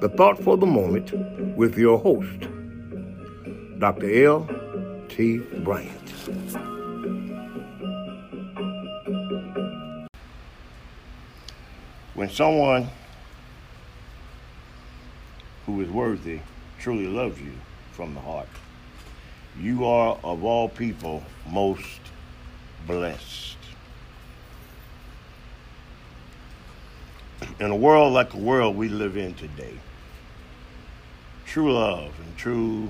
[0.00, 1.12] the thought for the moment
[1.56, 2.46] with your host,
[3.80, 4.26] Dr.
[4.26, 5.38] L.T.
[5.64, 6.10] Bryant.
[12.14, 12.88] When someone
[15.66, 16.40] who is worthy
[16.78, 17.52] truly loves you
[17.92, 18.48] from the heart,
[19.60, 22.00] you are of all people most
[22.86, 23.56] blessed.
[27.58, 29.74] In a world like the world we live in today,
[31.58, 32.88] true love and true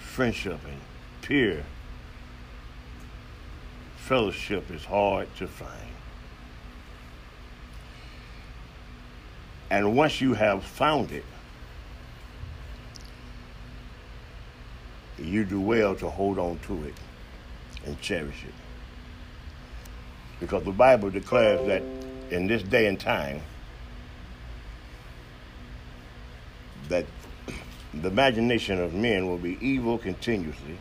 [0.00, 0.80] friendship and
[1.22, 1.64] peer
[3.94, 5.70] fellowship is hard to find.
[9.70, 11.24] And once you have found it,
[15.16, 16.94] you do well to hold on to it
[17.84, 18.54] and cherish it.
[20.40, 21.84] Because the Bible declares that
[22.32, 23.42] in this day and time,
[26.88, 27.06] that
[27.92, 30.78] the imagination of men will be evil continuously.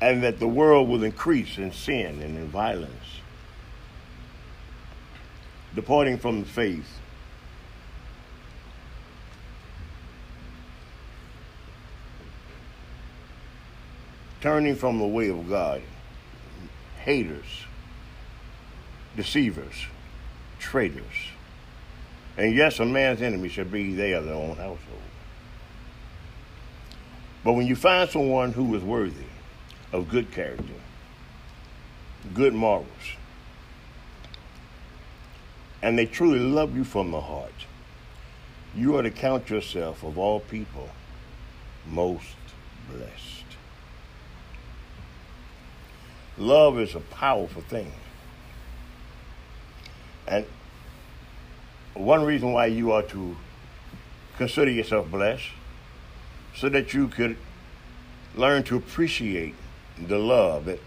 [0.00, 3.20] And that the world will increase in sin and in violence
[5.76, 6.98] departing from the faith.
[14.40, 15.82] Turning from the way of God,
[16.98, 17.64] haters,
[19.16, 19.86] deceivers,
[20.66, 21.30] traitors.
[22.36, 24.80] And yes, a man's enemy should be they of their own household.
[27.44, 29.30] But when you find someone who is worthy
[29.92, 30.64] of good character,
[32.34, 32.86] good morals,
[35.82, 37.52] and they truly love you from the heart,
[38.74, 40.88] you are to count yourself, of all people,
[41.88, 42.36] most
[42.90, 43.44] blessed.
[46.36, 47.92] Love is a powerful thing.
[50.26, 50.44] And
[51.98, 53.36] one reason why you are to
[54.36, 55.48] consider yourself blessed,
[56.54, 57.36] so that you could
[58.34, 59.54] learn to appreciate
[59.98, 60.80] the love that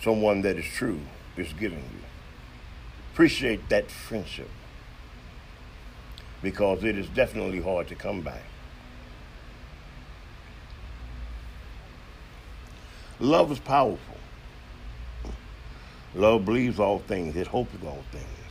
[0.00, 1.00] someone that is true
[1.36, 2.02] is giving you
[3.12, 4.48] appreciate that friendship
[6.40, 8.40] because it is definitely hard to come by.
[13.20, 14.16] Love is powerful.
[16.14, 18.41] Love believes all things, it hopes all things.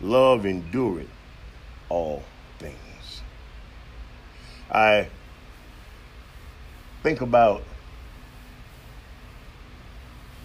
[0.00, 1.08] Love endureth
[1.88, 2.22] all
[2.58, 3.22] things.
[4.70, 5.08] I
[7.02, 7.62] think about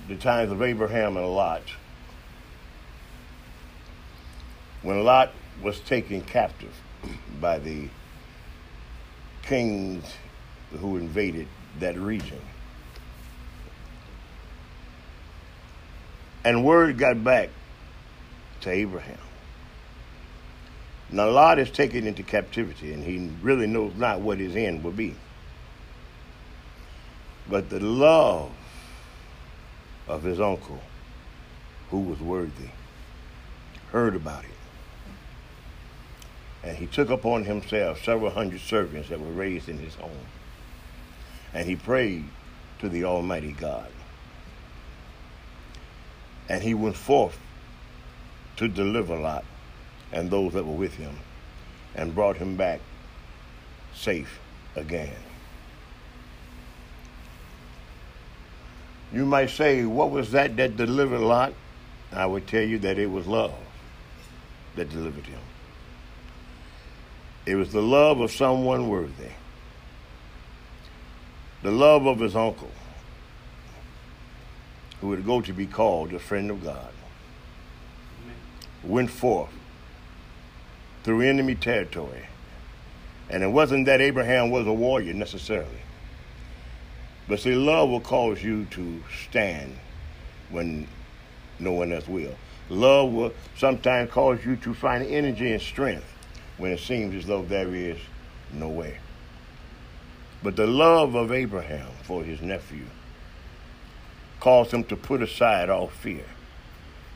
[0.07, 1.63] the times of Abraham and Lot
[4.83, 6.73] when Lot was taken captive
[7.41, 7.89] by the
[9.43, 10.15] kings
[10.79, 11.47] who invaded
[11.79, 12.39] that region.
[16.43, 17.49] And word got back
[18.61, 19.17] to Abraham.
[21.11, 24.91] Now Lot is taken into captivity and he really knows not what his end will
[24.91, 25.15] be.
[27.49, 28.51] But the love
[30.07, 30.79] of his uncle,
[31.89, 32.69] who was worthy,
[33.91, 34.51] heard about it
[36.63, 40.27] and he took upon himself several hundred servants that were raised in his home.
[41.53, 42.25] And he prayed
[42.79, 43.91] to the Almighty God.
[46.47, 47.39] And he went forth
[48.57, 49.43] to deliver Lot
[50.11, 51.15] and those that were with him
[51.95, 52.79] and brought him back
[53.93, 54.39] safe
[54.75, 55.15] again.
[59.13, 61.53] You might say, what was that that delivered Lot?
[62.13, 63.53] I would tell you that it was love
[64.75, 65.39] that delivered him.
[67.45, 69.31] It was the love of someone worthy.
[71.63, 72.71] The love of his uncle,
[74.99, 76.91] who would go to be called a friend of God,
[78.83, 79.51] went forth
[81.03, 82.27] through enemy territory.
[83.29, 85.81] And it wasn't that Abraham was a warrior necessarily.
[87.27, 89.77] But see, love will cause you to stand
[90.49, 90.87] when
[91.59, 92.35] no one else will.
[92.69, 96.05] Love will sometimes cause you to find energy and strength
[96.57, 97.97] when it seems as though there is
[98.51, 98.97] no way.
[100.43, 102.85] But the love of Abraham for his nephew
[104.39, 106.25] caused him to put aside all fear.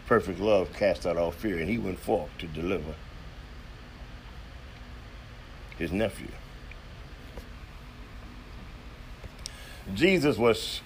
[0.07, 2.93] Perfect love cast out all fear, and he went forth to deliver
[5.77, 6.27] his nephew.
[9.93, 10.81] Jesus was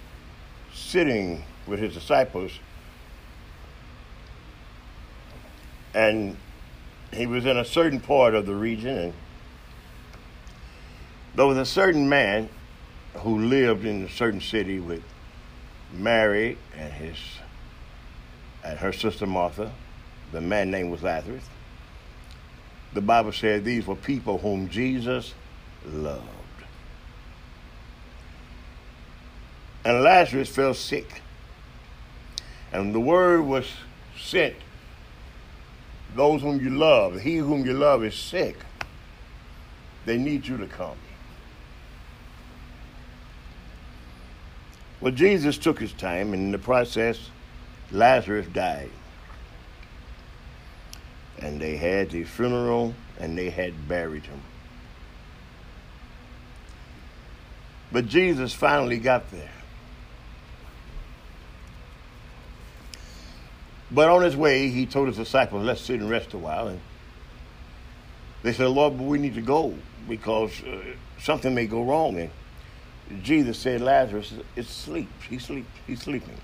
[0.74, 2.52] sitting with his disciples,
[5.94, 6.36] and
[7.12, 9.14] he was in a certain part of the region, and
[11.34, 12.48] there was a certain man
[13.14, 15.02] who lived in a certain city with
[15.92, 17.16] Mary and his
[18.62, 19.72] and her sister Martha.
[20.32, 21.44] The man name was Lazarus.
[22.92, 25.34] The Bible said these were people whom Jesus
[25.86, 26.26] loved.
[29.84, 31.22] And Lazarus fell sick.
[32.72, 33.66] And the word was
[34.18, 34.54] sent
[36.14, 38.56] those whom you love, he whom you love is sick.
[40.06, 40.96] They need you to come.
[45.00, 47.30] Well, Jesus took his time, and in the process,
[47.90, 48.90] Lazarus died.
[51.40, 54.40] And they had the funeral and they had buried him.
[57.92, 59.50] But Jesus finally got there.
[63.90, 66.68] But on his way, he told his disciples, let's sit and rest a while.
[66.68, 66.80] And
[68.42, 69.74] they said, Lord, but we need to go
[70.08, 70.82] because uh,
[71.18, 72.16] something may go wrong.
[72.18, 72.30] And
[73.24, 75.10] Jesus said, Lazarus is asleep.
[75.28, 75.66] He's sleep.
[75.86, 76.36] He's sleeping.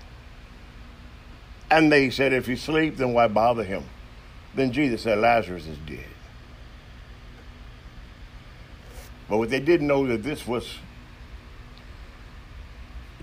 [1.71, 3.83] And they said, if he asleep, then why bother him?
[4.55, 6.05] Then Jesus said, Lazarus is dead.
[9.29, 10.77] But what they didn't know that this was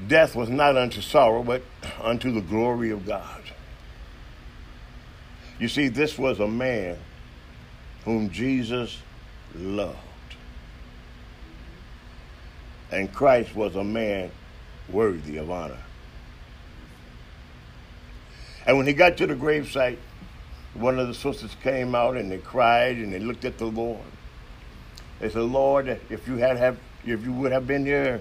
[0.07, 1.63] death was not unto sorrow, but
[2.03, 3.43] unto the glory of God.
[5.59, 6.99] You see, this was a man
[8.05, 8.99] whom Jesus
[9.55, 9.99] loved.
[12.91, 14.31] And Christ was a man
[14.91, 15.83] worthy of honor.
[18.67, 19.99] And when he got to the gravesite,
[20.75, 24.01] one of the sisters came out and they cried and they looked at the Lord.
[25.21, 28.21] They said, Lord, if you had have if you would have been here,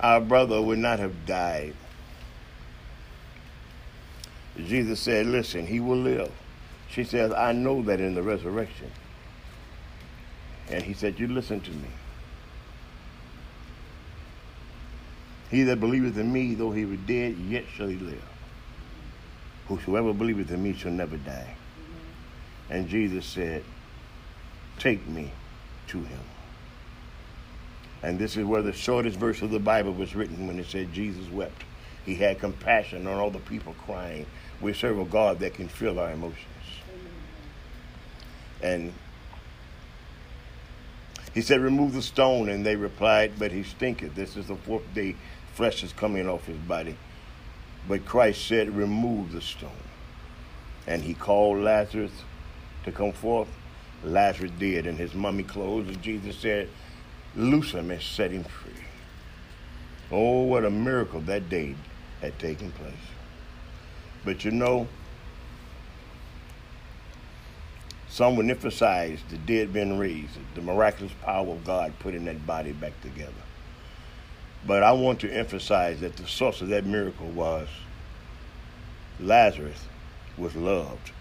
[0.00, 1.74] our brother would not have died.
[4.56, 6.32] Jesus said, Listen, he will live.
[6.88, 8.90] She says, I know that in the resurrection.
[10.70, 11.88] And he said, You listen to me.
[15.50, 18.24] He that believeth in me, though he were dead, yet shall he live.
[19.68, 21.54] Whosoever believeth in me shall never die.
[22.70, 23.62] And Jesus said,
[24.78, 25.30] Take me
[25.88, 26.20] to him.
[28.02, 30.92] And this is where the shortest verse of the Bible was written when it said
[30.92, 31.62] Jesus wept.
[32.04, 34.26] He had compassion on all the people crying.
[34.60, 36.46] We serve a God that can feel our emotions.
[38.62, 38.92] And
[41.34, 42.48] he said, Remove the stone.
[42.48, 44.14] And they replied, But he stinketh.
[44.14, 45.16] This is the fourth day
[45.54, 46.96] flesh is coming off his body.
[47.88, 49.70] But Christ said, Remove the stone.
[50.86, 52.12] And he called Lazarus
[52.86, 53.48] to come forth.
[54.02, 55.88] Lazarus did in his mummy clothes.
[55.88, 56.68] And Jesus said,
[57.34, 58.72] Loose him and set him free.
[60.10, 61.74] Oh, what a miracle that day
[62.22, 62.94] had taken place.
[64.24, 64.88] But you know,
[68.08, 72.72] some would emphasize the dead being raised, the miraculous power of God putting that body
[72.72, 73.32] back together.
[74.66, 77.68] But I want to emphasize that the source of that miracle was
[79.20, 79.84] Lazarus
[80.38, 81.12] was loved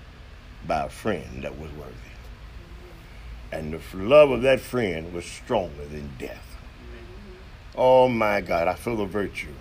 [0.68, 1.94] by a friend that was worthy.
[3.52, 6.58] And the love of that friend was stronger than death.
[7.76, 9.54] Oh my God, I feel the virtue.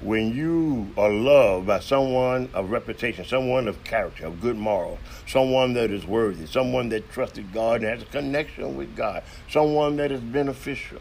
[0.00, 5.72] When you are loved by someone of reputation, someone of character, of good morals, someone
[5.74, 10.12] that is worthy, someone that trusted God and has a connection with God, someone that
[10.12, 11.00] is beneficial,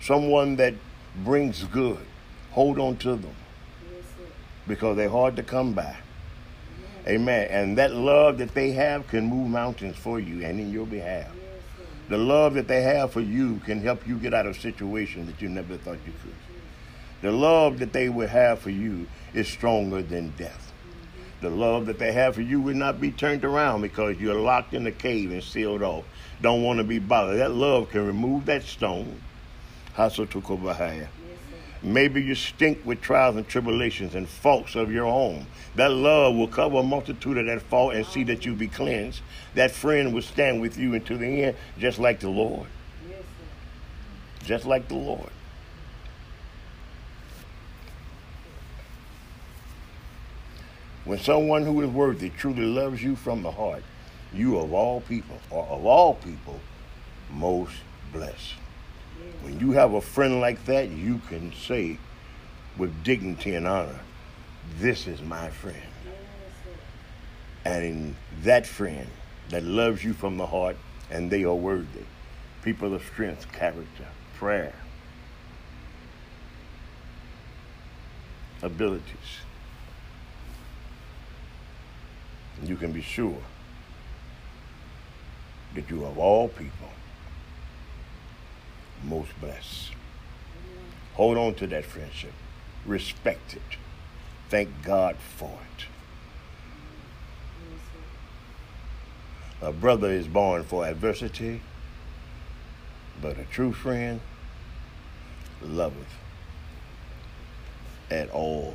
[0.00, 0.74] someone that
[1.22, 1.98] brings good,
[2.52, 3.34] hold on to them
[4.66, 5.96] because they're hard to come by.
[7.06, 7.48] Amen.
[7.50, 11.30] And that love that they have can move mountains for you and in your behalf.
[12.08, 15.40] The love that they have for you can help you get out of situations that
[15.40, 16.34] you never thought you could.
[17.22, 20.72] The love that they would have for you is stronger than death.
[21.40, 24.74] The love that they have for you will not be turned around because you're locked
[24.74, 26.04] in a cave and sealed off.
[26.42, 27.38] Don't want to be bothered.
[27.38, 29.20] That love can remove that stone.
[29.96, 31.08] Hasotokobahaya.
[31.82, 35.46] Maybe you stink with trials and tribulations and faults of your own.
[35.76, 39.22] That love will cover a multitude of that fault and see that you be cleansed.
[39.54, 42.68] That friend will stand with you until the end, just like the Lord.
[44.44, 45.30] Just like the Lord.
[51.04, 53.82] When someone who is worthy truly loves you from the heart,
[54.34, 56.60] you of all people, or of all people,
[57.32, 57.72] most
[58.12, 58.54] blessed.
[59.42, 61.98] When you have a friend like that, you can say
[62.76, 64.00] with dignity and honor,
[64.78, 65.76] This is my friend.
[67.64, 69.08] And that friend
[69.50, 70.76] that loves you from the heart,
[71.10, 72.04] and they are worthy.
[72.62, 74.74] People of strength, character, prayer,
[78.62, 79.40] abilities.
[82.62, 83.42] You can be sure
[85.74, 86.88] that you of all people
[89.04, 89.92] most blessed.
[91.14, 92.32] Hold on to that friendship.
[92.86, 93.78] Respect it.
[94.48, 95.86] Thank God for it.
[99.62, 101.60] A brother is born for adversity,
[103.20, 104.20] but a true friend
[105.62, 106.14] loveth
[108.10, 108.74] at all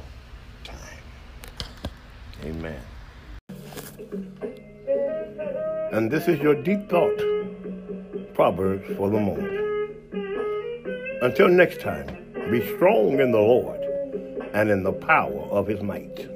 [0.63, 0.79] time.
[2.43, 2.81] Amen.
[5.91, 7.17] And this is your deep thought,
[8.35, 9.54] Proverbs for the moment.
[11.21, 12.07] Until next time,
[12.51, 13.79] be strong in the Lord
[14.53, 16.29] and in the power of his might.